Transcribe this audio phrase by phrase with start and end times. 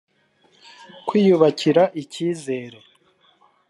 [1.07, 2.79] kwiyubakira ikizere